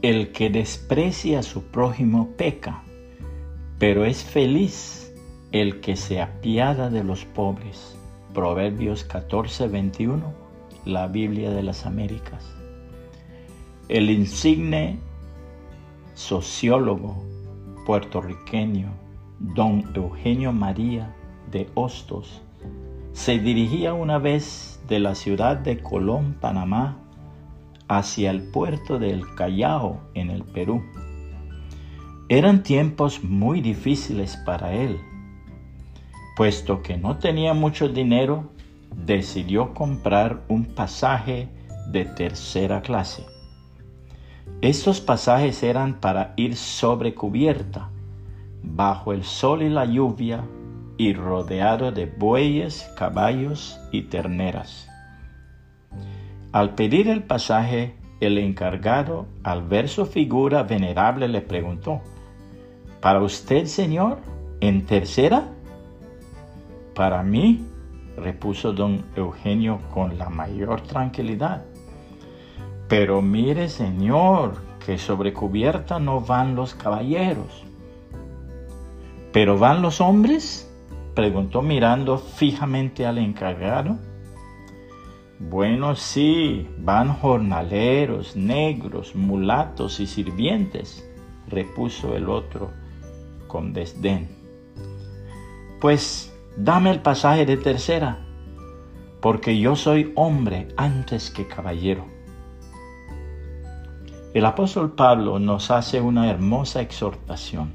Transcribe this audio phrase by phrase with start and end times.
[0.00, 2.84] El que desprecia a su prójimo peca,
[3.80, 5.12] pero es feliz
[5.50, 7.96] el que se apiada de los pobres.
[8.32, 10.22] Proverbios 14, 21,
[10.84, 12.46] la Biblia de las Américas.
[13.88, 15.00] El insigne
[16.14, 17.24] sociólogo
[17.84, 18.92] puertorriqueño
[19.40, 21.12] don Eugenio María
[21.50, 22.40] de Hostos
[23.14, 26.98] se dirigía una vez de la ciudad de Colón, Panamá,
[27.88, 30.82] hacia el puerto del Callao, en el Perú.
[32.28, 34.98] Eran tiempos muy difíciles para él.
[36.36, 38.50] Puesto que no tenía mucho dinero,
[38.94, 41.48] decidió comprar un pasaje
[41.90, 43.24] de tercera clase.
[44.60, 47.90] Estos pasajes eran para ir sobre cubierta,
[48.62, 50.44] bajo el sol y la lluvia,
[50.96, 54.88] y rodeado de bueyes, caballos y terneras.
[56.52, 62.00] Al pedir el pasaje, el encargado, al ver su figura venerable, le preguntó,
[63.00, 64.18] ¿Para usted, señor,
[64.60, 65.48] en tercera?
[66.94, 67.64] Para mí,
[68.16, 71.64] repuso don Eugenio con la mayor tranquilidad.
[72.88, 77.64] Pero mire, señor, que sobre cubierta no van los caballeros.
[79.32, 80.64] ¿Pero van los hombres?
[81.14, 83.98] preguntó mirando fijamente al encargado.
[85.40, 91.08] Bueno, sí, van jornaleros, negros, mulatos y sirvientes,
[91.46, 92.72] repuso el otro
[93.46, 94.28] con desdén.
[95.80, 98.18] Pues dame el pasaje de tercera,
[99.20, 102.04] porque yo soy hombre antes que caballero.
[104.34, 107.74] El apóstol Pablo nos hace una hermosa exhortación.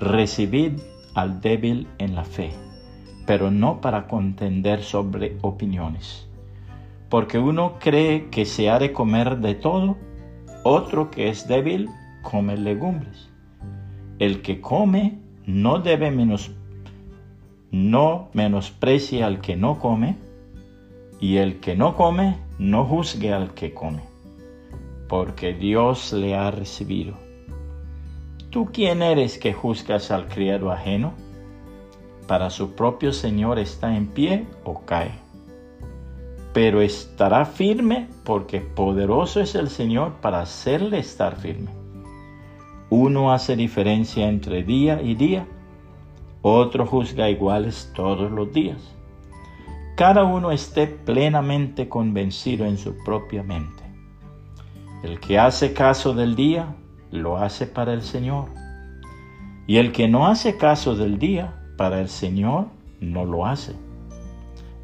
[0.00, 0.80] Recibid
[1.12, 2.52] al débil en la fe,
[3.26, 6.27] pero no para contender sobre opiniones.
[7.08, 9.96] Porque uno cree que se ha de comer de todo,
[10.64, 11.88] otro que es débil
[12.22, 13.30] come legumbres.
[14.18, 16.50] El que come no debe menos
[17.70, 20.16] no menosprecie al que no come,
[21.20, 24.02] y el que no come no juzgue al que come,
[25.08, 27.14] porque Dios le ha recibido.
[28.50, 31.12] ¿Tú quién eres que juzgas al criado ajeno?
[32.26, 35.27] Para su propio Señor está en pie o cae.
[36.60, 41.70] Pero estará firme porque poderoso es el Señor para hacerle estar firme.
[42.90, 45.46] Uno hace diferencia entre día y día,
[46.42, 48.92] otro juzga iguales todos los días.
[49.96, 53.84] Cada uno esté plenamente convencido en su propia mente.
[55.04, 56.74] El que hace caso del día,
[57.12, 58.46] lo hace para el Señor.
[59.68, 62.66] Y el que no hace caso del día, para el Señor
[63.00, 63.76] no lo hace.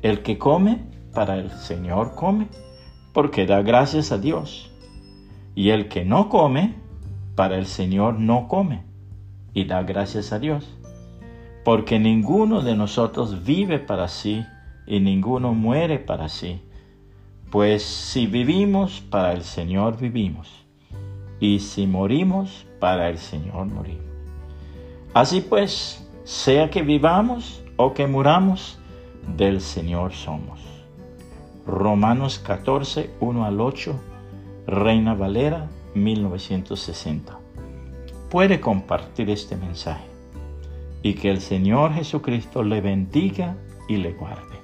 [0.03, 2.49] El que come, para el Señor come,
[3.13, 4.71] porque da gracias a Dios.
[5.55, 6.75] Y el que no come,
[7.35, 8.83] para el Señor no come,
[9.53, 10.77] y da gracias a Dios.
[11.65, 14.45] Porque ninguno de nosotros vive para sí,
[14.87, 16.61] y ninguno muere para sí.
[17.51, 20.65] Pues si vivimos, para el Señor vivimos
[21.41, 24.05] y si morimos, para el Señor morimos.
[25.13, 28.79] Así pues, sea que vivamos o que muramos,
[29.37, 30.74] del Señor somos.
[31.67, 34.01] Romanos 14, 1 al 8,
[34.67, 37.39] Reina Valera, 1960.
[38.31, 40.05] Puede compartir este mensaje
[41.03, 43.57] y que el Señor Jesucristo le bendiga
[43.89, 44.64] y le guarde.